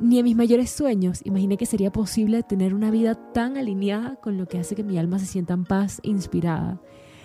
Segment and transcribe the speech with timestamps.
[0.00, 4.38] Ni en mis mayores sueños imaginé que sería posible tener una vida tan alineada con
[4.38, 6.80] lo que hace que mi alma se sienta en paz e inspirada.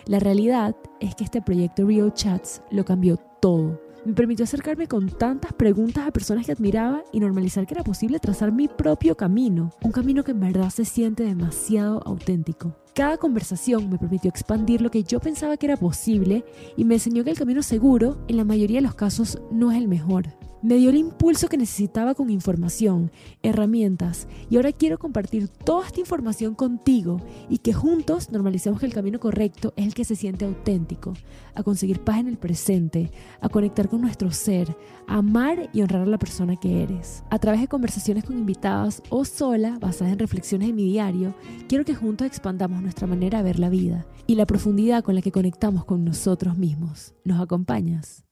[0.08, 3.80] La realidad es que este proyecto Real Chats lo cambió todo.
[4.04, 8.20] Me permitió acercarme con tantas preguntas a personas que admiraba y normalizar que era posible
[8.20, 12.76] trazar mi propio camino, un camino que en verdad se siente demasiado auténtico.
[12.94, 16.44] Cada conversación me permitió expandir lo que yo pensaba que era posible
[16.76, 19.78] y me enseñó que el camino seguro, en la mayoría de los casos, no es
[19.78, 20.28] el mejor
[20.66, 23.12] me dio el impulso que necesitaba con información,
[23.44, 28.94] herramientas, y ahora quiero compartir toda esta información contigo y que juntos normalicemos que el
[28.94, 31.14] camino correcto es el que se siente auténtico,
[31.54, 34.76] a conseguir paz en el presente, a conectar con nuestro ser,
[35.08, 37.24] a amar y honrar a la persona que eres.
[37.30, 41.36] A través de conversaciones con invitadas o sola, basadas en reflexiones de mi diario,
[41.70, 45.22] quiero que juntos expandamos nuestra manera de ver la vida y la profundidad con la
[45.22, 47.14] que conectamos con nosotros mismos.
[47.24, 48.26] ¿Nos acompañas?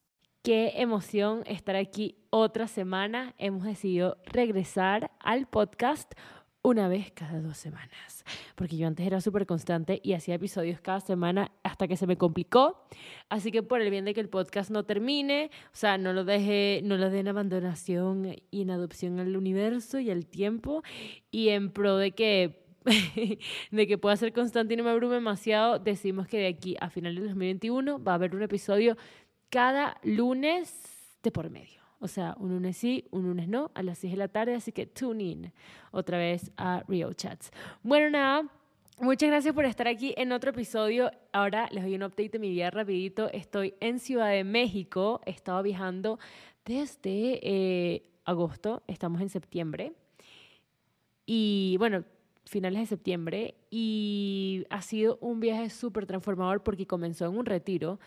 [0.44, 3.34] Qué emoción estar aquí otra semana.
[3.38, 6.12] Hemos decidido regresar al podcast
[6.62, 8.26] una vez cada dos semanas.
[8.56, 12.18] Porque yo antes era súper constante y hacía episodios cada semana hasta que se me
[12.18, 12.86] complicó.
[13.30, 16.26] Así que por el bien de que el podcast no termine, o sea, no lo
[16.26, 20.84] deje, no lo den abandonación y en adopción al universo y al tiempo.
[21.32, 22.64] Y en pro de que
[23.72, 26.90] de que pueda ser constante y no me abrume demasiado, decimos que de aquí a
[26.90, 28.98] finales de 2021 va a haber un episodio
[29.54, 30.74] cada lunes
[31.22, 31.80] de por medio.
[32.00, 34.72] O sea, un lunes sí, un lunes no, a las 6 de la tarde, así
[34.72, 35.54] que tune in
[35.92, 37.52] otra vez a Real Chats.
[37.84, 38.50] Bueno, nada,
[39.00, 41.12] muchas gracias por estar aquí en otro episodio.
[41.32, 43.30] Ahora les doy un update de mi vida rapidito.
[43.32, 46.18] Estoy en Ciudad de México, he estado viajando
[46.66, 49.94] desde eh, agosto, estamos en septiembre.
[51.28, 52.06] Y bueno,
[52.44, 53.54] finales de septiembre.
[53.70, 58.00] Y ha sido un viaje súper transformador porque comenzó en un retiro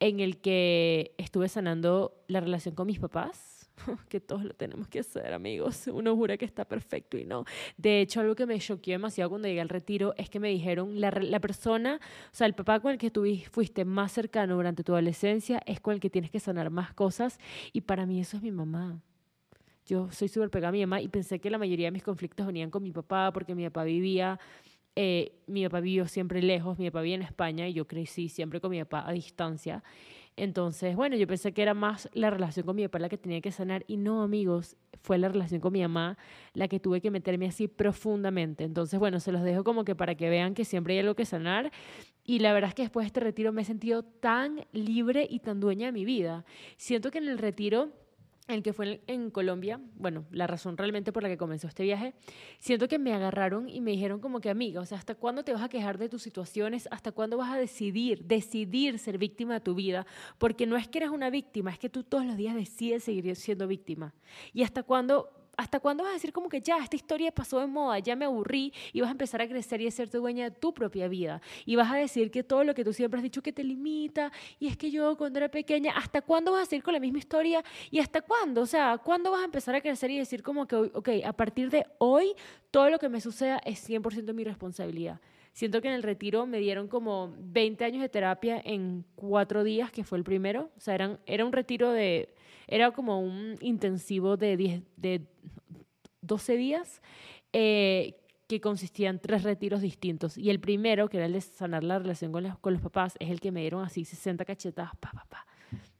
[0.00, 3.54] en el que estuve sanando la relación con mis papás,
[4.08, 5.86] que todos lo tenemos que hacer, amigos.
[5.88, 7.44] Uno jura que está perfecto y no.
[7.76, 11.00] De hecho, algo que me choqueó demasiado cuando llegué al retiro es que me dijeron,
[11.00, 12.00] la, persona,
[12.32, 15.80] o sea, el papá con el que tú fuiste más cercano durante tu adolescencia es
[15.80, 17.38] con el que tienes que sanar más cosas
[17.72, 19.00] y para mí eso es mi mamá.
[19.86, 22.46] Yo soy súper pegada a mi mamá y pensé que la mayoría de mis conflictos
[22.46, 24.40] venían con mi papá porque mi papá vivía
[24.96, 28.60] eh, mi papá vivió siempre lejos, mi papá vivía en España y yo crecí siempre
[28.60, 29.82] con mi papá a distancia.
[30.36, 33.40] Entonces, bueno, yo pensé que era más la relación con mi papá la que tenía
[33.40, 36.18] que sanar y no, amigos, fue la relación con mi mamá
[36.54, 38.64] la que tuve que meterme así profundamente.
[38.64, 41.24] Entonces, bueno, se los dejo como que para que vean que siempre hay algo que
[41.24, 41.70] sanar.
[42.24, 45.40] Y la verdad es que después de este retiro me he sentido tan libre y
[45.40, 46.44] tan dueña de mi vida.
[46.78, 47.92] Siento que en el retiro
[48.46, 52.14] el que fue en Colombia, bueno, la razón realmente por la que comenzó este viaje,
[52.58, 55.52] siento que me agarraron y me dijeron como que amiga, o sea, ¿hasta cuándo te
[55.52, 56.88] vas a quejar de tus situaciones?
[56.90, 60.06] ¿Hasta cuándo vas a decidir, decidir ser víctima de tu vida?
[60.38, 63.34] Porque no es que eres una víctima, es que tú todos los días decides seguir
[63.36, 64.14] siendo víctima.
[64.52, 67.66] ¿Y hasta cuándo ¿Hasta cuándo vas a decir como que ya, esta historia pasó de
[67.66, 70.56] moda, ya me aburrí y vas a empezar a crecer y a ser dueña de
[70.56, 71.40] tu propia vida?
[71.64, 74.32] Y vas a decir que todo lo que tú siempre has dicho que te limita
[74.58, 77.18] y es que yo cuando era pequeña, ¿hasta cuándo vas a seguir con la misma
[77.18, 77.62] historia?
[77.90, 78.62] ¿Y hasta cuándo?
[78.62, 81.70] O sea, ¿cuándo vas a empezar a crecer y decir como que, ok, a partir
[81.70, 82.34] de hoy
[82.70, 85.20] todo lo que me suceda es 100% mi responsabilidad?
[85.54, 89.92] Siento que en el retiro me dieron como 20 años de terapia en cuatro días,
[89.92, 90.70] que fue el primero.
[90.76, 92.33] O sea, eran, era un retiro de,
[92.66, 95.26] era como un intensivo de, 10, de
[96.22, 97.02] 12 días.
[97.52, 100.36] Eh, que consistía en tres retiros distintos.
[100.36, 103.16] Y el primero, que era el de sanar la relación con los, con los papás,
[103.18, 105.46] es el que me dieron así 60 cachetadas, pa, pa, pa,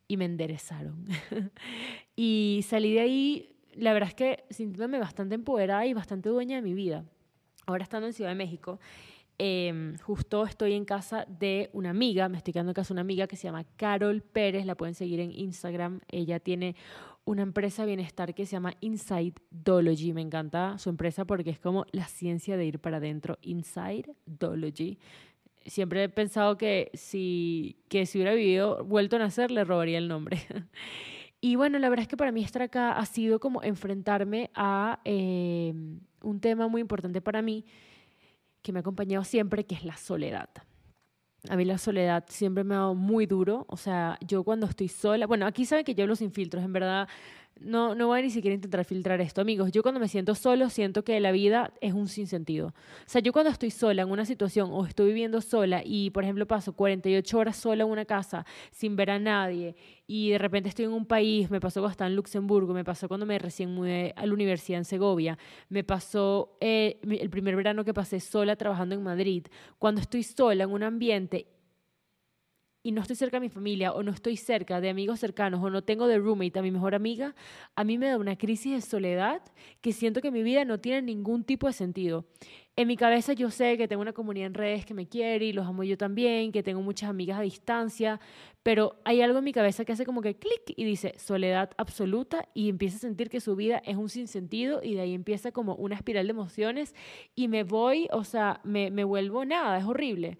[0.07, 1.07] y me enderezaron.
[2.17, 6.63] y salí de ahí, la verdad es que sintiéndome bastante empoderada y bastante dueña de
[6.63, 7.05] mi vida.
[7.67, 8.79] Ahora estando en Ciudad de México,
[9.39, 13.01] Em, justo estoy en casa de una amiga, me estoy quedando en casa de una
[13.01, 16.01] amiga que se llama Carol Pérez, la pueden seguir en Instagram.
[16.09, 16.77] Ella tiene
[17.25, 20.13] una empresa bienestar que se llama Inside Dology.
[20.13, 23.39] Me encanta su empresa porque es como la ciencia de ir para adentro.
[23.43, 24.99] Inside Dology.
[25.67, 30.07] Siempre he pensado que si, que si hubiera vivido, vuelto a nacer, le robaría el
[30.07, 30.39] nombre.
[31.41, 35.01] y bueno, la verdad es que para mí estar acá ha sido como enfrentarme a
[35.05, 37.65] em, un tema muy importante para mí
[38.65, 40.49] que me ha acompañado siempre, que es la soledad.
[41.51, 43.67] A mí la soledad siempre me ha dado muy duro.
[43.69, 46.73] O sea, yo cuando estoy sola, bueno, aquí saben que yo hablo sin filtros, en
[46.73, 47.07] verdad
[47.61, 49.73] no, no voy a ni siquiera intentar filtrar esto, amigos.
[49.73, 52.69] Yo cuando me siento solo, siento que la vida es un sinsentido.
[52.69, 52.73] O
[53.07, 56.47] sea, yo cuando estoy sola en una situación o estoy viviendo sola y, por ejemplo,
[56.47, 60.85] paso 48 horas sola en una casa sin ver a nadie y de repente estoy
[60.85, 64.13] en un país, me pasó cuando estaba en Luxemburgo, me pasó cuando me recién mudé
[64.17, 68.95] a la universidad en Segovia, me pasó eh, el primer verano que pasé sola trabajando
[68.95, 69.47] en Madrid.
[69.79, 71.47] Cuando estoy sola en un ambiente
[72.85, 75.71] y no estoy cerca de mi familia o no estoy cerca de amigos cercanos o
[75.71, 77.35] no tengo de roommate a mi mejor amiga,
[77.75, 79.41] a mí me da una crisis de soledad
[79.81, 82.27] que siento que mi vida no tiene ningún tipo de sentido.
[82.77, 85.53] En mi cabeza yo sé que tengo una comunidad en redes que me quiere y
[85.55, 88.21] los amo yo también, que tengo muchas amigas a distancia,
[88.63, 92.49] pero hay algo en mi cabeza que hace como que clic y dice soledad absoluta
[92.53, 95.75] y empieza a sentir que su vida es un sinsentido y de ahí empieza como
[95.77, 96.95] una espiral de emociones
[97.35, 100.37] y me voy, o sea, me, me vuelvo nada, es horrible.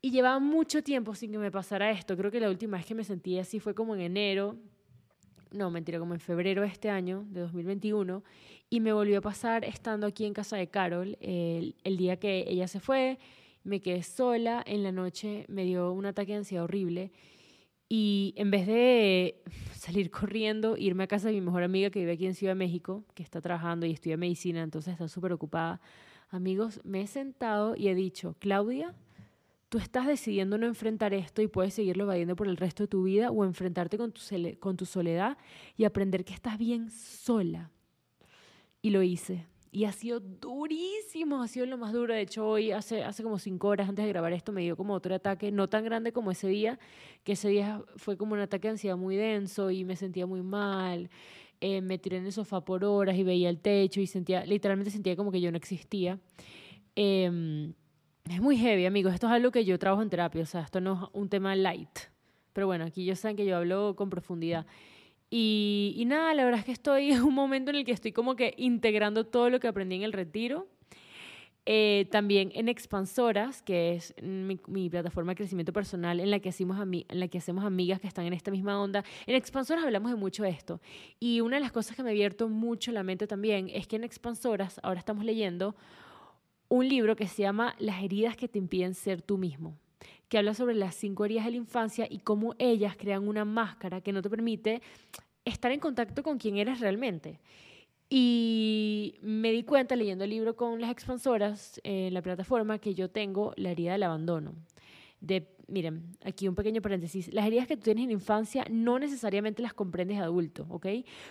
[0.00, 2.16] Y llevaba mucho tiempo sin que me pasara esto.
[2.16, 4.56] Creo que la última vez que me sentí así fue como en enero,
[5.50, 8.22] no, mentira, como en febrero de este año, de 2021.
[8.70, 12.68] Y me volvió a pasar estando aquí en casa de Carol el, día que ella
[12.68, 13.18] se fue.
[13.64, 14.62] Me quedé sola.
[14.66, 17.10] En la noche me dio un ataque de ansiedad horrible.
[17.88, 19.42] Y en vez de
[19.74, 22.58] salir corriendo, irme a casa de mi mejor amiga que vive aquí en Ciudad de
[22.58, 25.80] México, que está trabajando y estudia medicina, entonces está súper ocupada,
[26.28, 28.94] amigos, me he sentado y he dicho, Claudia,
[29.68, 33.02] tú estás decidiendo no enfrentar esto y puedes seguirlo evadiendo por el resto de tu
[33.02, 34.20] vida o enfrentarte con tu,
[34.58, 35.36] con tu soledad
[35.76, 37.70] y aprender que estás bien sola.
[38.80, 39.46] Y lo hice.
[39.70, 42.14] Y ha sido durísimo, ha sido lo más duro.
[42.14, 44.94] De hecho, hoy, hace, hace como cinco horas antes de grabar esto, me dio como
[44.94, 46.78] otro ataque, no tan grande como ese día,
[47.22, 50.42] que ese día fue como un ataque de ansiedad muy denso y me sentía muy
[50.42, 51.10] mal.
[51.60, 54.90] Eh, me tiré en el sofá por horas y veía el techo y sentía, literalmente
[54.90, 56.18] sentía como que yo no existía.
[56.96, 57.74] Eh,
[58.34, 59.14] es muy heavy, amigos.
[59.14, 61.54] Esto es algo que yo trabajo en terapia, o sea, esto no es un tema
[61.54, 61.98] light.
[62.52, 64.66] Pero bueno, aquí yo saben que yo hablo con profundidad.
[65.30, 68.34] Y, nada, la verdad es que estoy en un momento en el que estoy como
[68.34, 70.66] que integrando todo lo que aprendí en el retiro.
[71.70, 76.78] Eh, también en Expansoras, que es mi, plataforma de crecimiento personal en la, que hacemos
[76.80, 79.04] en la que hacemos amigas que están en esta misma onda.
[79.26, 80.80] En Expansoras hablamos de mucho esto.
[81.20, 84.04] Y una de las cosas que me abierto mucho la mente también es que en
[84.04, 85.76] Expansoras ahora estamos leyendo
[86.68, 89.76] un libro que se llama Las heridas que te impiden ser tú mismo,
[90.28, 94.00] que habla sobre las cinco heridas de la infancia y cómo ellas crean una máscara
[94.00, 94.82] que no te permite
[95.44, 97.40] estar en contacto con quien eres realmente.
[98.10, 103.10] Y me di cuenta leyendo el libro con las expansoras en la plataforma que yo
[103.10, 104.54] tengo la herida del abandono.
[105.20, 108.98] De miren, aquí un pequeño paréntesis, las heridas que tú tienes en la infancia no
[108.98, 110.86] necesariamente las comprendes de adulto, ¿ok?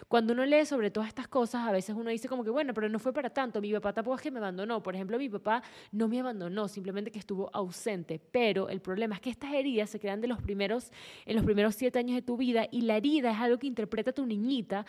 [0.07, 2.87] Cuando uno lee sobre todas estas cosas, a veces uno dice como que, bueno, pero
[2.87, 5.63] no fue para tanto, mi papá tampoco es que me abandonó, por ejemplo, mi papá
[5.91, 9.99] no me abandonó, simplemente que estuvo ausente, pero el problema es que estas heridas se
[9.99, 10.91] crean de los primeros,
[11.25, 14.11] en los primeros siete años de tu vida y la herida es algo que interpreta
[14.11, 14.85] tu niñita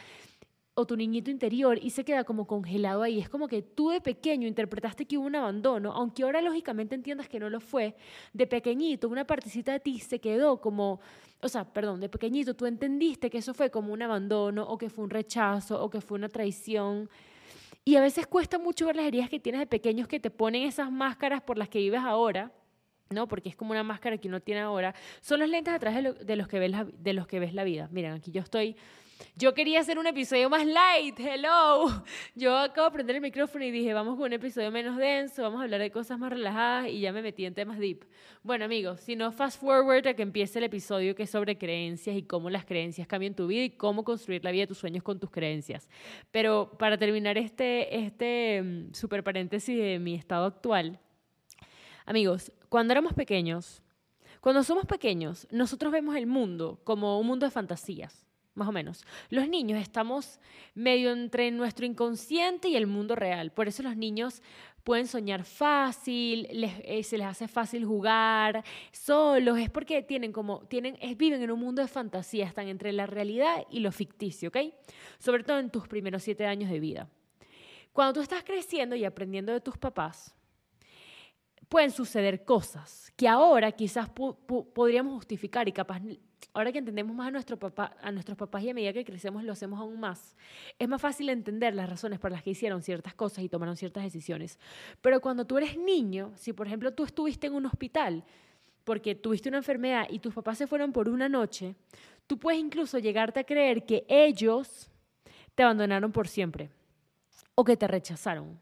[0.79, 3.19] o tu niñito interior y se queda como congelado ahí.
[3.19, 7.29] Es como que tú de pequeño interpretaste que hubo un abandono, aunque ahora lógicamente entiendas
[7.29, 7.97] que no lo fue.
[8.33, 11.01] De pequeñito, una partecita de ti se quedó como,
[11.43, 14.89] o sea, perdón, de pequeñito tú entendiste que eso fue como un abandono o que
[14.89, 17.11] fue un rechazo o que fue una traición.
[17.85, 20.63] Y a veces cuesta mucho ver las heridas que tienes de pequeños que te ponen
[20.63, 22.53] esas máscaras por las que vives ahora.
[23.11, 23.27] ¿no?
[23.27, 24.95] Porque es como una máscara que uno tiene ahora.
[25.23, 27.89] Son los lentes atrás de, los, que ves la, de los que ves la vida.
[27.91, 28.77] Miren, aquí yo estoy
[29.35, 32.05] yo quería hacer un episodio más light, hello.
[32.35, 35.61] Yo acabo de prender el micrófono y dije, vamos con un episodio menos denso, vamos
[35.61, 38.05] a hablar de cosas más relajadas y ya me metí en temas deep.
[38.43, 42.17] Bueno, amigos, si no, fast forward a que empiece el episodio que es sobre creencias
[42.17, 45.03] y cómo las creencias cambian tu vida y cómo construir la vida de tus sueños
[45.03, 45.89] con tus creencias.
[46.31, 51.01] Pero para terminar este, este mm, super paréntesis de mi estado actual,
[52.07, 53.83] amigos, cuando éramos pequeños,
[54.41, 58.28] cuando somos pequeños, nosotros vemos el mundo como un mundo de fantasías
[58.59, 59.05] más o menos.
[59.31, 60.41] Los niños estamos
[60.75, 63.51] medio entre nuestro inconsciente y el mundo real.
[63.53, 64.43] Por eso los niños
[64.85, 70.97] pueden soñar fácil, eh, se les hace fácil jugar solos, es porque tienen como, tienen,
[71.17, 74.57] viven en un mundo de fantasía, están entre la realidad y lo ficticio, ¿ok?
[75.19, 77.09] Sobre todo en tus primeros siete años de vida.
[77.93, 80.35] Cuando tú estás creciendo y aprendiendo de tus papás,
[81.69, 86.01] pueden suceder cosas que ahora quizás podríamos justificar y capaz
[86.55, 89.45] ahora que entendemos más a, nuestro papá, a nuestros papás y a medida que crecemos
[89.45, 90.37] lo hacemos aún más,
[90.79, 94.05] es más fácil entender las razones por las que hicieron ciertas cosas y tomaron ciertas
[94.05, 94.59] decisiones.
[95.01, 98.25] Pero cuando tú eres niño, si por ejemplo tú estuviste en un hospital
[98.85, 101.75] porque tuviste una enfermedad y tus papás se fueron por una noche,
[102.27, 104.91] tú puedes incluso llegarte a creer que ellos
[105.55, 106.71] te abandonaron por siempre
[107.55, 108.59] o que te rechazaron.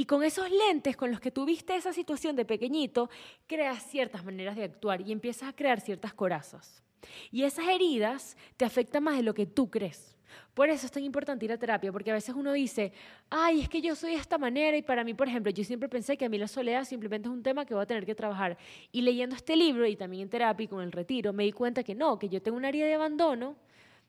[0.00, 3.10] Y con esos lentes con los que tuviste esa situación de pequeñito,
[3.48, 6.84] creas ciertas maneras de actuar y empiezas a crear ciertas corazas.
[7.32, 10.16] Y esas heridas te afectan más de lo que tú crees.
[10.54, 12.92] Por eso es tan importante ir a terapia, porque a veces uno dice,
[13.28, 15.88] ay, es que yo soy de esta manera y para mí, por ejemplo, yo siempre
[15.88, 18.14] pensé que a mí la soledad simplemente es un tema que voy a tener que
[18.14, 18.56] trabajar.
[18.92, 21.82] Y leyendo este libro y también en terapia y con el retiro, me di cuenta
[21.82, 23.56] que no, que yo tengo una herida de abandono,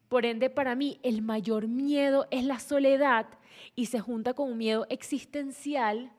[0.09, 3.27] por ende para mí el mayor miedo es la soledad
[3.75, 6.11] y se junta con un miedo existencial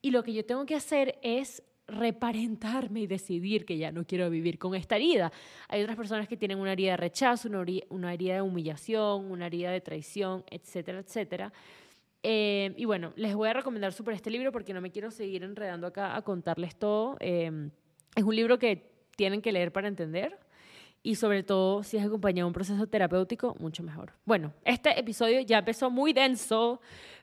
[0.00, 4.30] y lo que yo tengo que hacer es reparentarme y decidir que ya no quiero
[4.30, 5.32] vivir con esta herida.
[5.68, 7.48] Hay otras personas que tienen una herida de rechazo,
[7.88, 11.52] una herida, de humillación, una herida de traición, etcétera, etcétera.
[12.22, 15.42] Eh, y bueno, les voy a recomendar súper este libro porque no me quiero seguir
[15.42, 17.16] enredando acá a contarles todo.
[17.18, 17.70] Eh,
[18.14, 20.38] es un libro que tienen que leer para entender
[21.02, 24.12] y sobre todo si es acompañado de un proceso terapéutico, mucho mejor.
[24.24, 26.80] Bueno, este episodio ya empezó muy denso,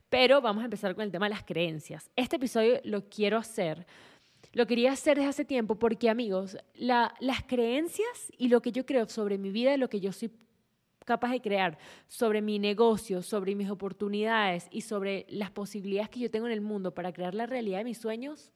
[0.10, 2.10] pero vamos a empezar con el tema de las creencias.
[2.15, 3.86] Este episodio lo quiero hacer,
[4.53, 9.07] lo quería hacer desde hace tiempo porque amigos, las creencias y lo que yo creo
[9.07, 10.31] sobre mi vida lo que yo soy
[11.05, 16.29] capaz de crear sobre mi negocio, sobre mis oportunidades y sobre las posibilidades que yo
[16.29, 18.51] tengo en el mundo para crear la realidad de mis sueños,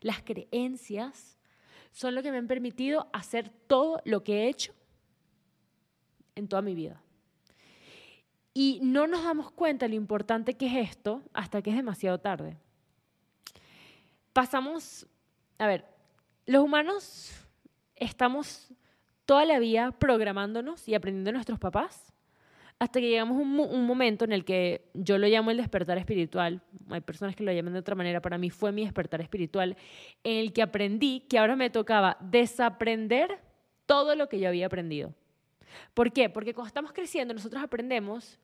[0.00, 1.35] las creencias
[1.96, 4.74] son lo que me han permitido hacer todo lo que he hecho
[6.34, 7.00] en toda mi vida.
[8.52, 12.58] Y no nos damos cuenta lo importante que es esto hasta que es demasiado tarde.
[14.34, 15.06] Pasamos,
[15.56, 15.86] a ver,
[16.44, 17.32] los humanos
[17.94, 18.68] estamos
[19.24, 22.12] toda la vida programándonos y aprendiendo de nuestros papás
[22.78, 25.96] hasta que llegamos a un, un, momento en el que yo lo llamo el despertar
[25.96, 29.76] espiritual, hay personas que lo llaman de otra manera, para mí fue mi despertar espiritual,
[30.24, 33.40] en el que aprendí que ahora me tocaba desaprender
[33.86, 35.14] todo lo que yo había aprendido.
[35.94, 36.28] ¿Por qué?
[36.28, 38.38] Porque cuando estamos creciendo nosotros aprendemos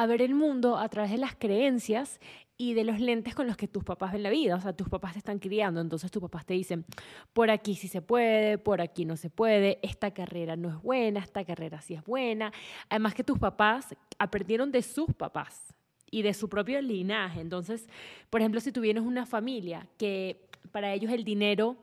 [0.00, 2.20] a ver el mundo a través de las creencias
[2.56, 4.56] y de los lentes con los que tus papás ven la vida.
[4.56, 6.86] O sea, tus papás te están criando, entonces tus papás te dicen,
[7.34, 11.20] por aquí sí se puede, por aquí no se puede, esta carrera no es buena,
[11.20, 12.50] esta carrera sí es buena.
[12.88, 15.74] Además que tus papás aprendieron de sus papás
[16.10, 17.42] y de su propio linaje.
[17.42, 17.86] Entonces,
[18.30, 21.76] por ejemplo, si tú vienes una familia que para ellos el dinero,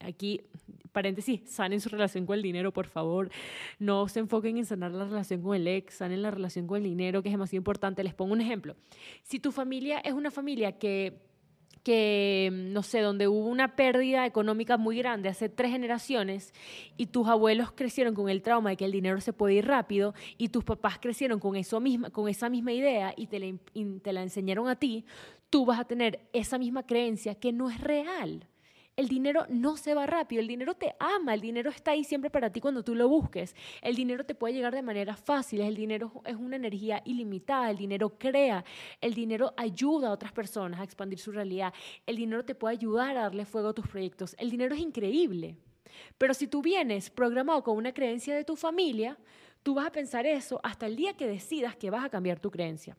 [0.00, 0.40] aquí
[0.92, 3.30] paréntesis, sanen su relación con el dinero, por favor.
[3.78, 6.84] No se enfoquen en sanar la relación con el ex, sanen la relación con el
[6.84, 8.04] dinero, que es demasiado importante.
[8.04, 8.76] Les pongo un ejemplo.
[9.22, 11.32] Si tu familia es una familia que
[11.82, 16.52] que, no sé, donde hubo una pérdida económica muy grande hace tres generaciones
[16.96, 20.14] y tus abuelos crecieron con el trauma de que el dinero se puede ir rápido
[20.38, 23.58] y tus papás crecieron con, eso misma, con esa misma idea y te,
[24.02, 25.04] te la enseñaron a ti,
[25.50, 28.46] tú vas a tener esa misma creencia que no es real.
[28.94, 32.28] El dinero no se va rápido, el dinero te ama, el dinero está ahí siempre
[32.28, 33.56] para ti cuando tú lo busques.
[33.80, 37.78] El dinero te puede llegar de manera fácil, el dinero es una energía ilimitada, el
[37.78, 38.64] dinero crea,
[39.00, 41.72] el dinero ayuda a otras personas a expandir su realidad,
[42.04, 45.56] el dinero te puede ayudar a darle fuego a tus proyectos, el dinero es increíble.
[46.18, 49.16] Pero si tú vienes programado con una creencia de tu familia,
[49.62, 52.50] Tú vas a pensar eso hasta el día que decidas que vas a cambiar tu
[52.50, 52.96] creencia.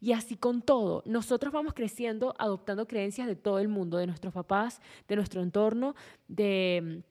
[0.00, 4.34] Y así con todo, nosotros vamos creciendo adoptando creencias de todo el mundo, de nuestros
[4.34, 5.94] papás, de nuestro entorno,
[6.28, 7.02] de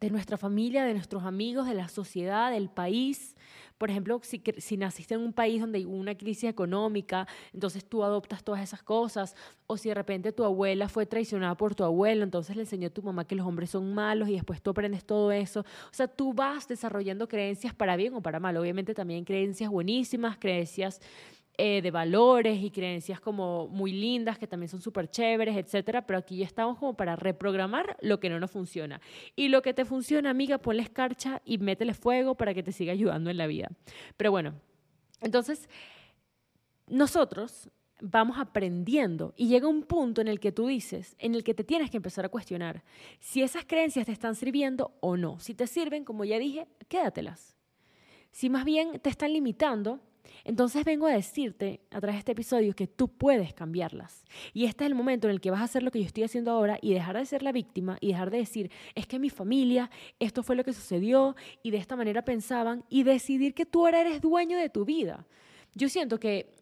[0.00, 3.34] de nuestra familia, de nuestros amigos, de la sociedad, del país.
[3.78, 8.04] Por ejemplo, si, si, naciste en un país donde hay una crisis económica, entonces tú
[8.04, 9.34] adoptas todas esas cosas.
[9.66, 12.90] O si de repente tu abuela fue traicionada por tu abuelo, entonces le enseñó a
[12.90, 15.60] tu mamá que los hombres son malos y después tú aprendes todo eso.
[15.60, 18.56] O sea, tú vas desarrollando creencias para bien o para mal.
[18.56, 21.00] Obviamente también creencias buenísimas, creencias
[21.56, 26.18] eh, de valores y creencias como muy lindas, que también son súper chéveres, etcétera, pero
[26.18, 29.00] aquí ya estamos como para reprogramar lo que no nos funciona.
[29.36, 32.92] Y lo que te funciona, amiga, ponle escarcha y métele fuego para que te siga
[32.92, 33.68] ayudando en la vida.
[34.16, 34.54] Pero bueno,
[35.20, 35.68] entonces,
[36.88, 37.70] nosotros
[38.00, 41.64] vamos aprendiendo y llega un punto en el que tú dices, en el que te
[41.64, 42.82] tienes que empezar a cuestionar
[43.20, 45.38] si esas creencias te están sirviendo o no.
[45.38, 47.56] Si te sirven, como ya dije, quédatelas.
[48.32, 50.00] Si más bien te están limitando,
[50.44, 54.24] entonces vengo a decirte a través de este episodio que tú puedes cambiarlas.
[54.52, 56.24] Y este es el momento en el que vas a hacer lo que yo estoy
[56.24, 59.30] haciendo ahora y dejar de ser la víctima y dejar de decir, es que mi
[59.30, 63.84] familia, esto fue lo que sucedió y de esta manera pensaban y decidir que tú
[63.84, 65.26] ahora eres dueño de tu vida.
[65.74, 66.54] Yo siento que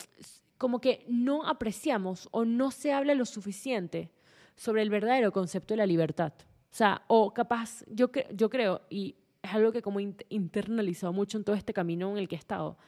[0.58, 4.10] como que no apreciamos o no se habla lo suficiente
[4.54, 6.32] sobre el verdadero concepto de la libertad.
[6.70, 11.44] O sea, o capaz, yo, yo creo, y es algo que como internalizado mucho en
[11.44, 12.78] todo este camino en el que he estado,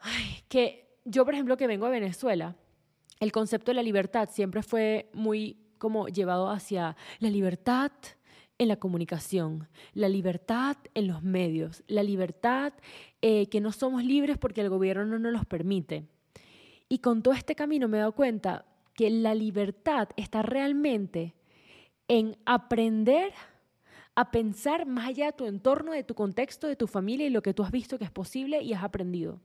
[0.00, 2.56] Ay, que yo, por ejemplo, que vengo de Venezuela,
[3.20, 7.92] el concepto de la libertad siempre fue muy como llevado hacia la libertad
[8.58, 12.72] en la comunicación, la libertad en los medios, la libertad
[13.22, 16.06] eh, que no somos libres porque el gobierno no nos permite.
[16.88, 18.64] Y con todo este camino me he dado cuenta
[18.94, 21.34] que la libertad está realmente
[22.08, 23.32] en aprender
[24.16, 27.42] a pensar más allá de tu entorno, de tu contexto, de tu familia y lo
[27.42, 29.40] que tú has visto que es posible y has aprendido.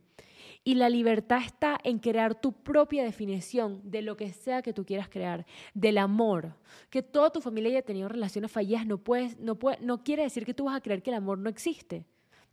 [0.63, 4.85] Y la libertad está en crear tu propia definición de lo que sea que tú
[4.85, 6.55] quieras crear, del amor.
[6.89, 10.53] Que toda tu familia haya tenido relaciones fallidas no, puedes, no, puede, quiere decir que
[10.53, 12.05] tú vas a creer que el amor no existe.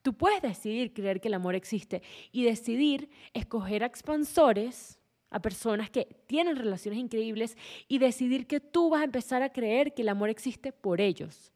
[0.03, 2.03] Tú puedes decidir creer que el amor existe
[2.33, 4.99] y decidir escoger expansores
[5.31, 9.95] a personas que tienen relaciones increíbles y decidir que tú vas a empezar a creer
[9.95, 11.53] que el amor existe por ellos.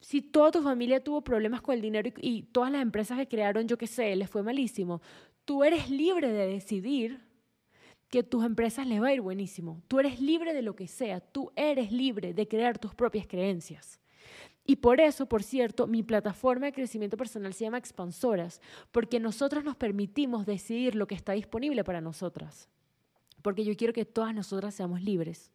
[0.00, 3.68] Si toda tu familia tuvo problemas con el dinero y, todas las empresas que crearon,
[3.68, 5.00] yo qué sé, les fue malísimo,
[5.44, 7.20] tú eres libre de decidir
[8.08, 9.82] que tus empresas les va a ir buenísimo.
[9.88, 14.00] Tú eres libre de lo que sea, tú eres libre de crear tus propias creencias.
[14.64, 18.60] Y por eso, por cierto, mi plataforma de crecimiento personal se llama Expansoras,
[18.92, 22.68] porque nosotros nos permitimos decidir lo que está disponible para nosotras
[23.42, 25.50] porque yo quiero que todas nosotras seamos libres.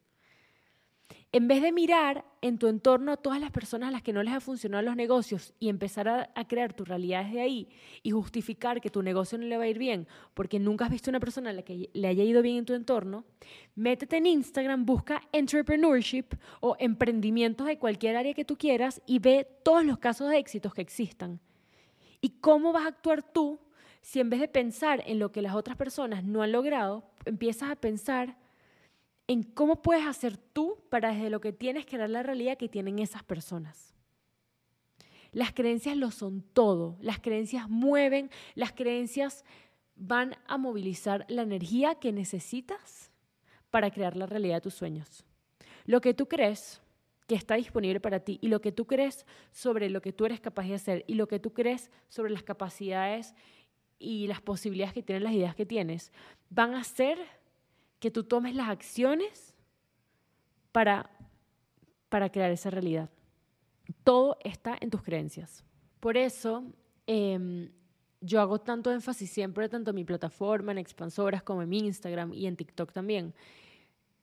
[1.33, 4.23] En vez de mirar en tu entorno a todas las personas a las que no
[4.23, 7.69] les ha funcionado los negocios y empezar a, crear tu realidad desde ahí
[8.01, 11.09] y justificar que tu negocio no le va a ir bien porque nunca has visto
[11.09, 13.25] una persona a la que le haya ido bien en tu entorno,
[13.75, 19.47] métete en Instagram, busca entrepreneurship o emprendimientos de cualquier área que tú quieras y ve
[19.63, 21.41] todos los casos de éxitos que existan.
[22.21, 23.59] ¿Y cómo vas a actuar tú
[24.01, 27.69] si en vez de pensar en lo que las otras personas no han logrado, empiezas
[27.69, 28.37] a pensar
[29.27, 32.99] en cómo puedes hacer tú para desde lo que tienes crear la realidad que tienen
[32.99, 33.93] esas personas.
[35.31, 39.43] Las creencias lo son todo, las creencias mueven, las creencias
[39.95, 43.11] van a movilizar la energía que necesitas
[43.69, 45.25] para crear la realidad de tus sueños.
[45.85, 46.81] Lo que tú crees
[47.27, 50.39] que está disponible para ti y lo que tú crees sobre lo que tú eres
[50.39, 53.35] capaz de hacer y lo que tú crees sobre las capacidades
[53.99, 56.13] y las posibilidades que tienen las ideas que tienes
[56.49, 57.19] van a hacer
[57.99, 59.53] que tú tomes las acciones
[60.71, 61.09] para,
[62.09, 63.09] para crear esa realidad.
[64.03, 65.63] Todo está en tus creencias.
[65.99, 66.63] Por eso
[67.07, 67.69] em,
[68.21, 72.33] yo hago tanto énfasis siempre, tanto en mi plataforma, en Expansoras, como en mi Instagram
[72.33, 73.33] y en TikTok también,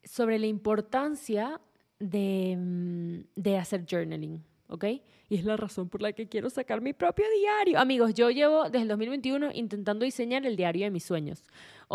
[0.04, 1.60] sobre la importancia
[1.98, 4.44] de, mm, de hacer journaling.
[4.68, 4.84] ¿ok?
[5.28, 7.78] Y es la razón por la que quiero sacar mi propio diario.
[7.78, 11.42] Amigos, yo llevo desde el 2021 intentando diseñar el diario de mis sueños.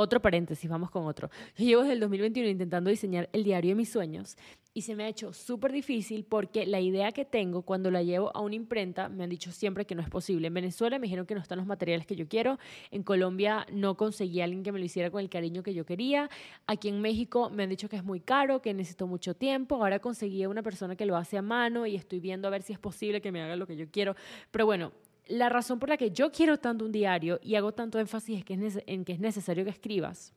[0.01, 1.29] Otro paréntesis, vamos con otro.
[1.57, 4.37] Yo llevo desde el 2021 intentando diseñar el diario de mis sueños
[4.73, 8.31] y se me ha hecho súper difícil porque la idea que tengo cuando la llevo
[8.33, 10.47] a una imprenta me han dicho siempre que no es posible.
[10.47, 12.59] En Venezuela me dijeron que no están los materiales que yo quiero.
[12.91, 15.85] En Colombia no conseguí a alguien que me lo hiciera con el cariño que yo
[15.85, 16.29] quería.
[16.65, 19.75] Aquí en México me han dicho que es muy caro, que necesito mucho tiempo.
[19.75, 22.61] Ahora conseguí a una persona que lo hace a mano y estoy viendo a ver
[22.61, 24.15] si es posible que me haga lo que yo quiero.
[24.49, 24.93] Pero bueno,
[25.29, 29.05] la razón por la que yo quiero tanto un diario y hago tanto énfasis en
[29.05, 30.33] que es necesario que escribas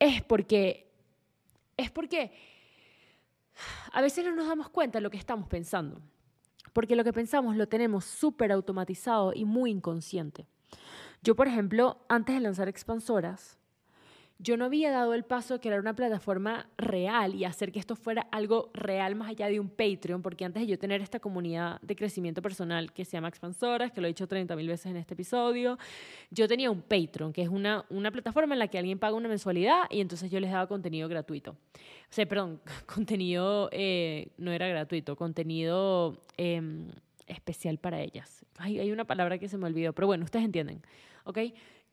[0.00, 0.90] es porque,
[1.76, 2.32] es porque
[3.92, 6.00] a veces no nos damos cuenta de lo que estamos pensando.
[6.72, 10.46] Porque lo que pensamos lo tenemos súper automatizado y muy inconsciente.
[11.22, 13.58] Yo, por ejemplo, antes de lanzar Expansoras,
[14.42, 17.94] yo no había dado el paso de crear una plataforma real y hacer que esto
[17.94, 21.78] fuera algo real más allá de un Patreon, porque antes de yo tener esta comunidad
[21.82, 24.96] de crecimiento personal que se llama Expansoras, que lo he dicho 30 mil veces en
[24.96, 25.78] este episodio,
[26.30, 29.28] yo tenía un Patreon, que es una, una plataforma en la que alguien paga una
[29.28, 31.50] mensualidad y entonces yo les daba contenido gratuito.
[31.50, 36.88] O sea, perdón, contenido eh, no era gratuito, contenido em,
[37.26, 38.46] especial para ellas.
[38.56, 40.80] Ay, hay una palabra que se me olvidó, pero bueno, ustedes entienden,
[41.24, 41.38] ¿ok?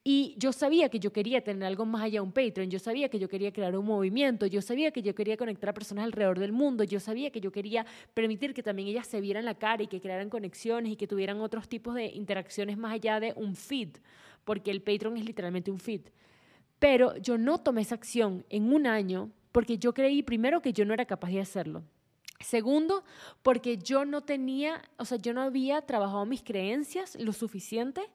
[0.10, 3.10] Y yo sabía que yo quería tener algo más allá de un Patreon, yo sabía
[3.10, 6.39] que yo quería crear un movimiento, yo sabía que yo quería conectar a personas alrededor
[6.39, 9.84] del mundo, yo sabía que yo quería permitir que también ellas se vieran la cara
[9.84, 13.54] y que crearan conexiones y que tuvieran otros tipos de interacciones más allá de un
[13.54, 13.98] feed,
[14.46, 16.04] porque el Patreon es literalmente un feed.
[16.80, 20.86] Pero yo no tomé esa acción en un año porque yo creí primero que yo
[20.86, 21.84] no era capaz de hacerlo.
[22.39, 23.04] Segundo,
[23.41, 28.10] porque yo no tenía, o sea, yo no había trabajado mis creencias lo suficiente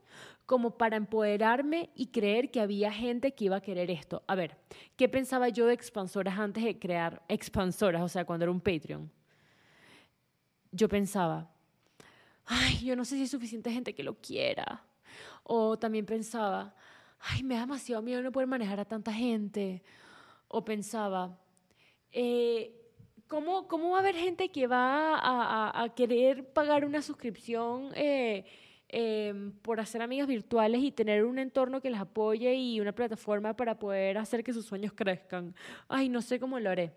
[0.47, 4.23] como para empoderarme y creer que había gente que iba a querer esto.
[4.29, 4.57] A ver,
[4.97, 8.03] ¿qué pensaba yo de expansoras antes de crear expansoras?
[8.03, 9.11] O sea, cuando era un Patreon.
[10.71, 11.51] Yo pensaba,
[12.47, 14.85] ay, yo no sé si hay suficiente gente que lo quiera.
[15.43, 16.75] O también pensaba,
[17.19, 19.83] ay, me da demasiado miedo no poder manejar a tanta gente.
[20.49, 21.39] O pensaba,
[22.13, 22.82] eh,
[23.33, 28.45] ¿Cómo, ¿Cómo va a haber gente que va a, a, querer pagar una suscripción eh,
[28.91, 33.57] em, por hacer amigos virtuales y tener un entorno que les apoye y una plataforma
[33.57, 35.55] para poder hacer que sus sueños crezcan?
[35.89, 36.93] Ay, no sé cómo lo haré.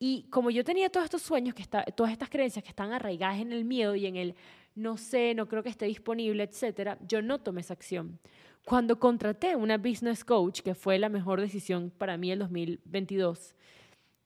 [0.00, 3.38] Y como yo tenía todos estos sueños, que está, todas estas creencias que están arraigadas
[3.38, 4.34] en el miedo y en el
[4.74, 8.18] no sé, no creo que esté disponible, etcétera, yo no tomé esa acción.
[8.64, 13.54] Cuando contraté una business coach, que fue la mejor decisión para mí en 2022,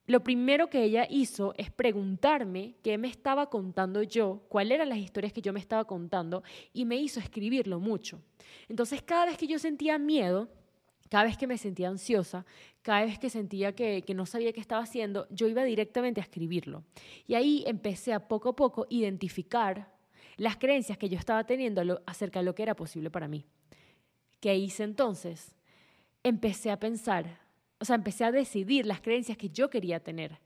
[0.06, 4.98] lo primero que ella hizo es preguntarme qué me estaba contando yo, cuáles eran las
[4.98, 8.20] historias que yo me estaba contando y me hizo escribirlo mucho.
[8.68, 10.48] Entonces cada vez que yo sentía miedo,
[11.10, 12.46] cada vez que me sentía ansiosa,
[12.82, 16.84] cada vez que sentía que, no sabía qué estaba haciendo, yo iba directamente a escribirlo.
[17.26, 19.92] Y ahí empecé a poco a poco identificar
[20.36, 23.44] las creencias que yo estaba teniendo acerca de lo que era posible para mí.
[24.40, 25.54] ¿Qué hice entonces?
[26.22, 27.40] Empecé a pensar,
[27.80, 30.38] o sea, empecé a decidir las creencias que yo quería tener.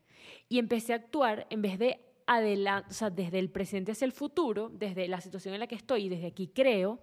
[0.49, 4.11] Y empecé a actuar en vez de adelante, o sea, desde el presente hacia el
[4.11, 6.99] futuro, desde la situación en la que estoy y desde aquí creo,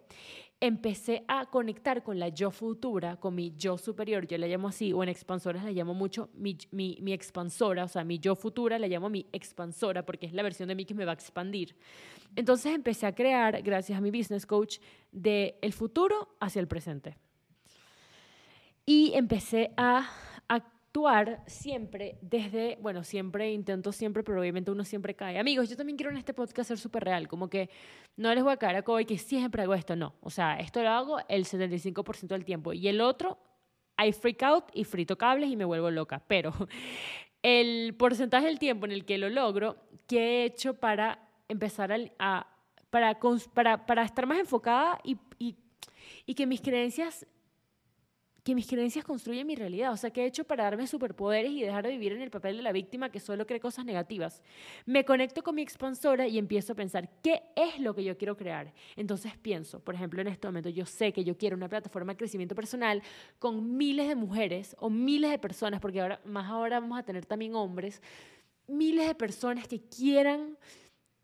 [0.58, 4.92] empecé a conectar con la yo futura, con mi yo superior, yo la llamo así,
[4.92, 8.78] o en expansoras la llamo mucho mi, mi, mi expansora, o sea, mi yo futura
[8.78, 11.76] la llamo mi expansora porque es la versión de mí que me va a expandir.
[12.36, 14.78] Entonces empecé a crear, gracias a mi business coach,
[15.10, 17.16] de el futuro hacia el presente.
[18.84, 20.10] Y empecé a
[20.48, 25.38] actuar siempre desde, bueno, siempre intento siempre, pero obviamente uno siempre cae.
[25.38, 27.70] Amigos, yo también quiero en este podcast ser súper real, como que
[28.16, 30.14] no les voy a caer a que siempre hago esto, no.
[30.20, 33.38] O sea, esto lo hago el 75% del tiempo y el otro,
[33.96, 36.22] hay freak out y frito cables y me vuelvo loca.
[36.26, 36.52] Pero
[37.42, 39.76] el porcentaje del tiempo en el que lo logro,
[40.08, 42.46] ¿qué he hecho para empezar a,
[42.90, 43.18] para,
[43.54, 45.16] para, para estar más enfocada y,
[46.26, 47.26] y que mis creencias
[48.42, 49.92] que mis creencias construyen mi realidad.
[49.92, 52.56] O sea, ¿qué he hecho para darme superpoderes y dejar de vivir en el papel
[52.56, 54.42] de la víctima que solo cree cosas negativas?
[54.84, 58.36] Me conecto con mi expansora y empiezo a pensar, ¿qué es lo que yo quiero
[58.36, 58.72] crear?
[58.96, 62.16] Entonces pienso, por ejemplo, en este momento yo sé que yo quiero una plataforma de
[62.16, 63.02] crecimiento personal
[63.38, 67.54] con miles de mujeres o miles de personas, porque más ahora vamos a tener también
[67.54, 68.02] hombres,
[68.66, 70.56] miles de personas que quieran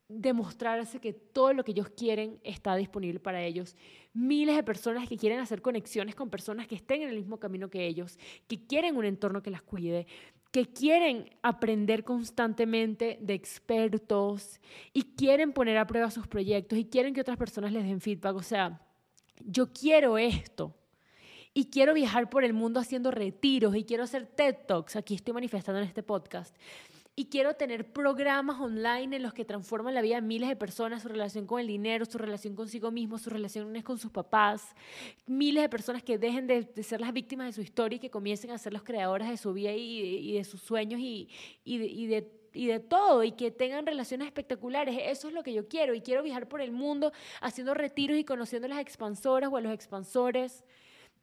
[0.08, 3.76] demostrarse que todo lo que ellos quieren está disponible para ellos.
[4.14, 7.68] Miles de personas que quieren hacer conexiones con personas que estén en el mismo camino
[7.68, 10.06] que ellos, que quieren un entorno que las cuide,
[10.50, 14.60] que quieren aprender constantemente de expertos
[14.94, 18.34] y quieren poner a prueba sus proyectos y quieren que otras personas les den feedback.
[18.34, 18.80] O sea,
[19.44, 20.74] yo quiero esto.
[21.54, 24.94] Y quiero viajar por el mundo haciendo retiros y quiero hacer TED Talks.
[24.94, 26.54] Aquí estoy manifestando en este podcast
[27.18, 31.02] y quiero tener programas online en los que transforman la vida de miles de personas,
[31.02, 34.76] su relación con el dinero, su relación consigo mismo, sus relaciones con sus papás,
[35.26, 38.52] miles de personas que dejen de, ser las víctimas de su historia y que comiencen
[38.52, 41.28] a ser los creadores de su vida y, de sus sueños y,
[41.64, 44.96] y de y de todo y que tengan relaciones espectaculares.
[45.02, 48.24] Eso es lo que yo quiero y quiero viajar por el mundo haciendo retiros y
[48.24, 50.64] conociendo a las expansoras o a los expansores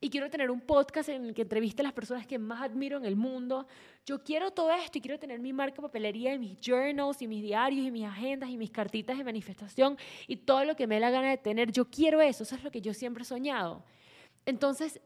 [0.02, 2.98] y quiero tener un podcast en el que entreviste a las personas que más admiro
[2.98, 3.68] en el mundo.
[4.06, 7.42] Yo quiero todo esto y quiero tener mi marca papelería y mis journals y mis
[7.42, 11.02] diarios y mis agendas y mis cartitas de manifestación y todo lo que me dé
[11.02, 11.72] la gana de tener.
[11.72, 13.84] Yo quiero eso, eso es lo que yo siempre he soñado.
[14.46, 15.00] Entonces,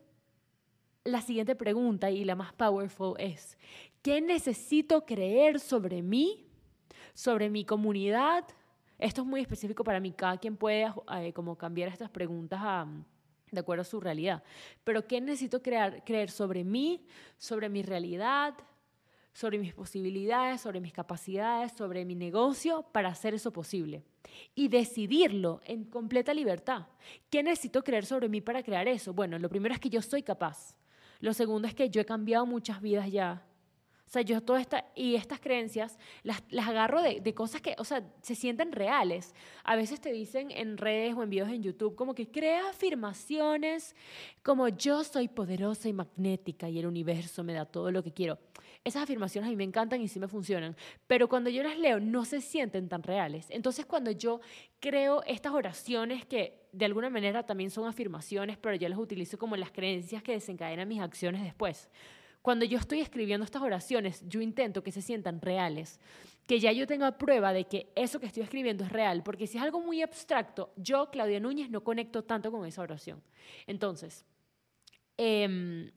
[1.04, 3.58] la siguiente pregunta y la más powerful es,
[4.02, 6.47] ¿qué necesito creer sobre mí,
[7.13, 8.43] sobre mi comunidad?
[8.97, 12.86] Esto es muy específico para mí, cada quien puede eh, como cambiar estas preguntas a
[13.51, 14.43] de acuerdo a su realidad.
[14.83, 17.05] Pero ¿qué necesito crear, creer sobre mí,
[17.38, 18.53] sobre mi realidad,
[19.33, 24.03] sobre mis posibilidades, sobre mis capacidades, sobre mi negocio para hacer eso posible?
[24.55, 26.88] Y decidirlo en completa libertad.
[27.29, 29.13] ¿Qué necesito creer sobre mí para crear eso?
[29.13, 30.75] Bueno, lo primero es que yo soy capaz.
[31.19, 33.45] Lo segundo es que yo he cambiado muchas vidas ya
[34.10, 37.76] o sea, yo todas estas, y estas creencias las, las agarro de, de, cosas que,
[37.78, 39.36] o sea, se sienten reales.
[39.63, 43.95] A veces te dicen en redes o en videos en YouTube como que crea afirmaciones
[44.41, 48.39] como yo soy poderosa y magnética y el universo me da todo lo que quiero.
[48.84, 52.00] Esas afirmaciones a mí me encantan y sí me funcionan, pero cuando yo las leo
[52.00, 53.45] no se sienten tan reales.
[53.52, 54.41] Entonces cuando yo
[54.80, 59.56] creo estas oraciones que de alguna manera también son afirmaciones, pero yo las utilizo como
[59.56, 61.89] las creencias que desencadenan mis acciones después.
[62.49, 65.99] Cuando yo estoy escribiendo estas oraciones, yo intento que se sientan reales,
[66.47, 69.59] que ya yo tenga prueba de que eso que estoy escribiendo es real, porque si
[69.59, 73.21] es algo muy abstracto, yo, Claudia Núñez, no conecto tanto con esa oración.
[73.67, 74.25] Entonces,
[75.15, 75.91] em,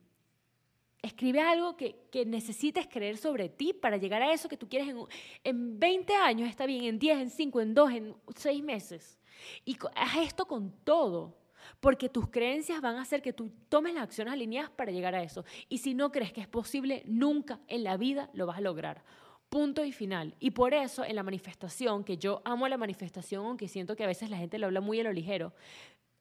[1.01, 4.89] escribe algo que, que, necesites creer sobre ti para llegar a eso que tú quieres
[4.89, 4.99] en,
[5.43, 9.17] en 20 años, está bien, en 10, en 5, en 2, en 6 meses.
[9.65, 11.35] Y haz esto con todo.
[11.79, 15.23] Porque tus creencias van a hacer que tú tomes las acciones alineadas para llegar a
[15.23, 15.45] eso.
[15.69, 19.03] Y si no crees que es posible, nunca en la vida lo vas a lograr.
[19.49, 20.35] Punto y final.
[20.39, 24.07] Y por eso en la manifestación, que yo amo la manifestación, aunque siento que a
[24.07, 25.53] veces la gente lo habla muy a lo ligero,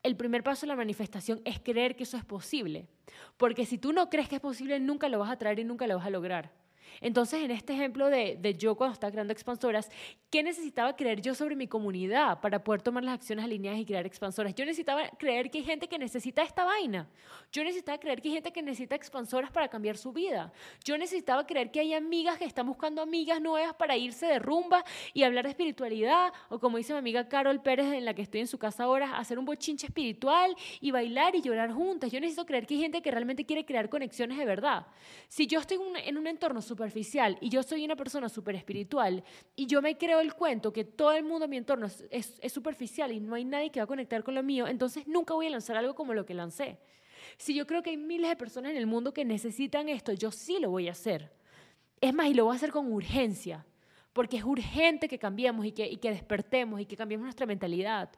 [0.03, 2.89] el primer paso de la manifestación es creer que eso es posible.
[3.37, 5.87] Porque si tú no crees que es posible, nunca lo vas a traer y nunca
[5.87, 6.62] lo vas a lograr.
[7.01, 9.91] Entonces, en este ejemplo de, de, yo cuando estaba creando expansoras,
[10.31, 14.07] ¿qué necesitaba creer yo sobre mi comunidad para poder tomar las acciones alineadas y crear
[14.07, 14.55] expansoras?
[14.55, 17.09] Yo necesitaba creer que hay gente que necesita esta vaina.
[17.51, 20.53] Yo necesitaba creer que hay gente que necesita expansoras para cambiar su vida.
[20.85, 24.85] Yo necesitaba creer que hay amigas que están buscando amigas nuevas para irse de rumba
[25.13, 26.33] y hablar de espiritualidad.
[26.49, 29.17] O como dice mi amiga Carol Pérez, en la que estoy en su casa ahora,
[29.19, 32.11] hacer un bochinche espiritual y bailar y llorar juntas.
[32.11, 34.87] Yo necesito creer que hay gente que realmente quiere crear conexiones de verdad.
[35.29, 39.23] Si yo estoy en un entorno superficial y yo soy una persona súper espiritual
[39.55, 42.53] y yo me creo el cuento que todo el mundo a mi entorno es, es,
[42.53, 45.47] superficial y no hay nadie que va a conectar con lo mío, entonces nunca voy
[45.47, 46.79] a lanzar algo como lo que lancé.
[47.37, 50.33] Si yo creo que hay miles de personas en el mundo que necesitan esto, yo
[50.33, 51.33] sí lo voy a hacer.
[52.01, 53.65] Es más, y lo voy a hacer con urgencia,
[54.13, 58.11] porque es urgente que cambiemos y que, y que despertemos y que cambiemos nuestra mentalidad.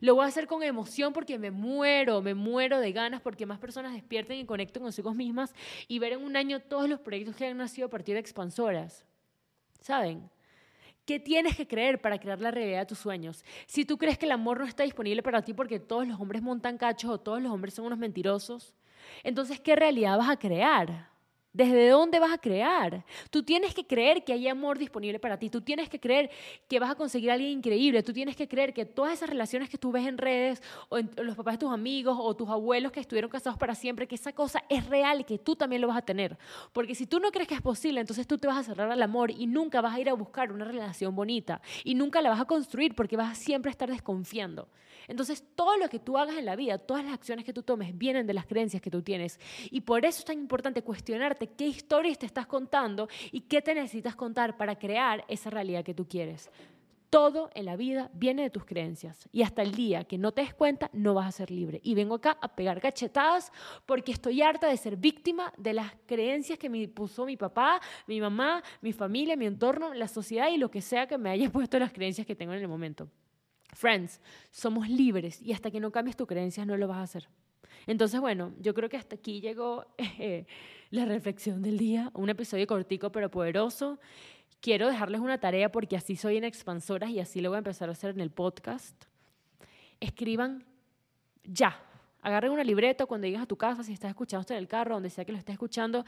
[0.00, 3.58] Lo voy a hacer con emoción porque me muero, me muero de ganas porque más
[3.58, 5.54] personas despierten y conecten consigo mismas
[5.88, 9.04] y ver en un año todos los proyectos que han nacido a partir de expansoras.
[9.80, 10.28] ¿Saben?
[11.04, 13.44] ¿Qué tienes que creer para crear la realidad de tus sueños?
[13.66, 16.42] Si tú crees que el amor no está disponible para ti porque todos los hombres
[16.42, 18.74] montan cachos o todos los hombres son unos mentirosos,
[19.22, 21.15] entonces ¿qué realidad vas a crear?
[21.56, 23.02] ¿Desde dónde vas a crear?
[23.30, 25.48] Tú tienes que creer que hay amor disponible para ti.
[25.48, 26.30] Tú tienes que creer
[26.68, 28.02] que vas a conseguir a alguien increíble.
[28.02, 31.10] Tú tienes que creer que todas esas relaciones que tú ves en redes, o en
[31.16, 34.34] los papás de tus amigos, o tus abuelos que estuvieron casados para siempre, que esa
[34.34, 36.36] cosa es real y que tú también lo vas a tener.
[36.74, 39.00] Porque si tú no crees que es posible, entonces tú te vas a cerrar al
[39.00, 41.62] amor y nunca vas a ir a buscar una relación bonita.
[41.84, 44.68] Y nunca la vas a construir porque vas a siempre estar desconfiando.
[45.08, 47.96] Entonces, todo lo que tú hagas en la vida, todas las acciones que tú tomes,
[47.96, 49.38] vienen de las creencias que tú tienes.
[49.70, 53.74] Y por eso es tan importante cuestionarte qué historias te estás contando y qué te
[53.74, 56.50] necesitas contar para crear esa realidad que tú quieres.
[57.08, 60.42] Todo en la vida viene de tus creencias y hasta el día que no te
[60.42, 61.80] des cuenta no vas a ser libre.
[61.84, 63.52] Y vengo acá a pegar cachetadas
[63.86, 68.20] porque estoy harta de ser víctima de las creencias que me puso mi papá, mi
[68.20, 71.78] mamá, mi familia, mi entorno, la sociedad y lo que sea que me haya puesto
[71.78, 73.08] las creencias que tengo en el momento.
[73.72, 77.28] Friends, somos libres y hasta que no cambies tus creencias no lo vas a hacer.
[77.86, 80.46] Entonces, bueno, yo creo que hasta aquí llegó eh,
[80.90, 83.98] la reflexión del día, un episodio cortico pero poderoso.
[84.60, 87.88] Quiero dejarles una tarea porque así soy en Expansoras y así lo voy a empezar
[87.88, 89.04] a hacer en el podcast.
[90.00, 90.64] Escriban
[91.44, 91.80] ya.
[92.22, 94.94] Agarren una libreta cuando llegues a tu casa, si estás escuchando esto en el carro,
[94.94, 96.04] donde sea que lo estés escuchando,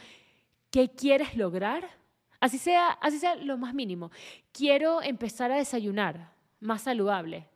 [0.70, 1.88] ¿qué quieres lograr?
[2.40, 4.10] Así sea, así sea lo más mínimo.
[4.52, 7.46] Quiero empezar a desayunar más saludable.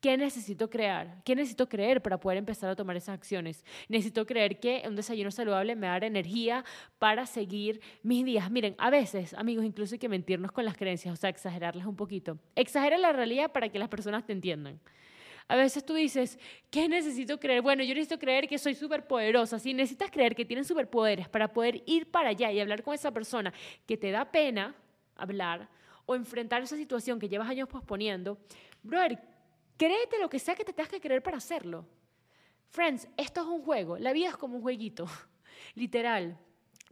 [0.00, 1.22] ¿Qué necesito crear?
[1.24, 3.64] ¿Qué necesito creer para poder empezar a tomar esas acciones?
[3.86, 6.64] Necesito creer que un desayuno saludable me dará energía
[6.98, 8.50] para seguir mis días.
[8.50, 11.96] Miren, a veces, amigos, incluso hay que mentirnos con las creencias, o sea, exagerarlas un
[11.96, 12.38] poquito.
[12.56, 14.80] Exagera la realidad para que las personas te entiendan.
[15.48, 16.38] A veces tú dices,
[16.70, 17.60] ¿qué necesito creer?
[17.60, 19.58] Bueno, yo necesito creer que soy súper poderosa.
[19.58, 23.10] Si necesitas creer que tienes superpoderes para poder ir para allá y hablar con esa
[23.10, 23.52] persona
[23.84, 24.74] que te da pena
[25.16, 25.68] hablar,
[26.10, 28.36] o enfrentar esa situación que llevas años posponiendo,
[28.82, 29.16] brother,
[29.80, 31.86] créete lo que sea que te tengas que creer para hacerlo.
[32.68, 35.06] Friends, esto es un juego, la vida es como un jueguito,
[35.74, 36.38] literal.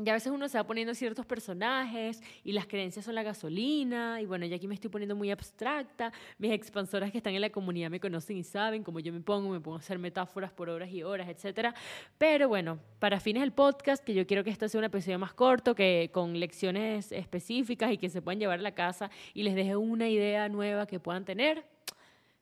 [0.02, 4.22] Y a veces uno se va poniendo ciertos personajes y las creencias son la gasolina.
[4.22, 6.12] Y bueno, ya aquí me estoy poniendo muy abstracta.
[6.38, 9.50] Mis expansoras que están en la comunidad me conocen y saben cómo yo me pongo,
[9.50, 11.74] me pongo a hacer metáforas por horas y horas, etc.
[12.16, 15.34] Pero bueno, para fines del podcast, que yo quiero que esto sea un episodio más
[15.34, 19.56] corto, que con lecciones específicas y que se puedan llevar a la casa y les
[19.56, 21.66] deje una idea nueva que puedan tener.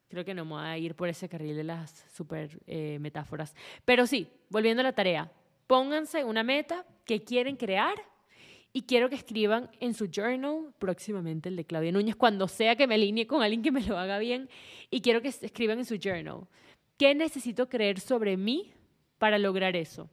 [0.09, 3.55] Creo que no me voy a ir por ese carril de las super eh, metáforas.
[3.85, 5.31] Pero sí, volviendo a la tarea
[5.67, 7.97] Pónganse una meta que quieren crear
[8.73, 12.87] y quiero que escriban en su journal, próximamente el de Claudia Núñez, cuando sea que
[12.87, 14.49] me alinee con alguien que me lo haga bien,
[14.91, 16.47] y quiero que escriban en su journal,
[16.99, 18.73] ¿qué necesito creer sobre mí
[19.19, 20.11] para lograr eso?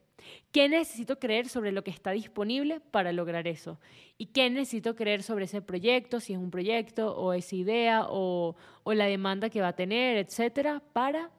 [0.51, 3.79] ¿Qué necesito creer sobre lo que está disponible para lograr eso?
[4.17, 8.55] ¿Y qué necesito creer sobre ese proyecto, si es un proyecto o esa idea o,
[8.85, 11.31] la demanda que va a tener, etcétera, para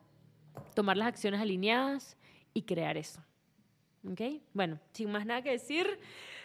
[0.74, 2.16] tomar las acciones alineadas
[2.52, 3.20] y crear eso?
[4.10, 4.20] ¿Ok?
[4.52, 5.98] Bueno, sin más nada que decir,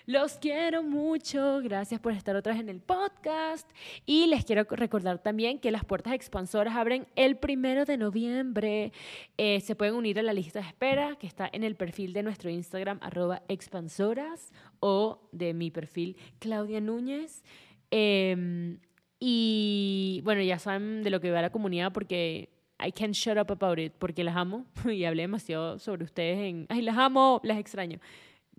[0.10, 1.62] los quiero mucho.
[1.62, 3.70] Gracias por estar otra vez en el podcast.
[4.08, 8.92] Y les quiero recordar también que las puertas expansoras abren el primero de noviembre.
[9.38, 12.24] Eh, se pueden unir a la lista de espera que está en el perfil de
[12.24, 17.44] nuestro Instagram, arroba expansoras, o de mi perfil, Claudia Núñez.
[17.92, 18.80] Em,
[19.20, 22.50] y bueno, ya saben de lo que va la comunidad porque
[22.84, 26.66] I can't shut up about it porque las amo y hablé demasiado sobre ustedes en,
[26.70, 28.00] ay, las amo, las extraño.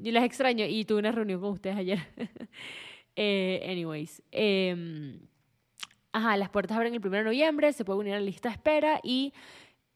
[0.03, 1.99] Y las extraño y tuve una reunión con ustedes ayer.
[3.17, 5.19] eh, anyways, eh,
[6.13, 8.55] ajá, las puertas abren el 1 de noviembre, se puede unir a la lista de
[8.55, 9.33] espera y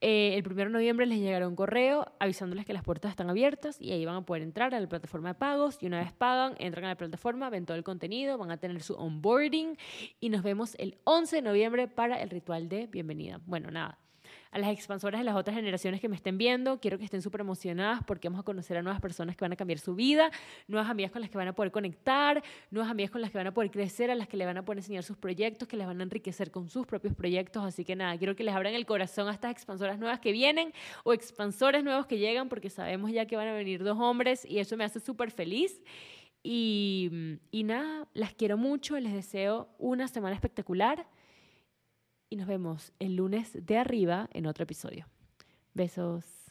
[0.01, 3.81] eh, el 1 de noviembre les llegará un correo avisándoles que las puertas están abiertas
[3.81, 6.55] y ahí van a poder entrar a la plataforma de pagos y una vez pagan,
[6.59, 9.77] entran a la plataforma, ven todo el contenido, van a tener su onboarding
[10.21, 13.41] y nos vemos el 11 de noviembre para el ritual de bienvenida.
[13.47, 13.99] Bueno, nada,
[14.55, 17.41] a las expansoras de las otras generaciones que me estén viendo, quiero que estén súper
[17.41, 20.31] emocionadas porque vamos a conocer a nuevas personas que van a cambiar su vida,
[20.69, 22.41] nuevas amigas con las que van a poder conectar,
[22.71, 24.65] nuevas amigas con las que van a poder crecer, a las que le van a
[24.65, 27.65] poder enseñar sus proyectos, que les van a enriquecer con sus propios proyectos.
[27.65, 30.73] Así que nada, quiero que les abran el corazón a estas expansoras nuevas que vienen
[31.03, 34.61] o expansores nuevos que llegan porque sabemos ya que van a venir dos hombres y
[34.61, 35.83] eso me hace súper feliz.
[36.45, 41.09] Y, y nada, las quiero mucho, les deseo una semana espectacular
[42.35, 45.07] y nos vemos el lunes de arriba en otro episodio.
[45.73, 46.44] Besos.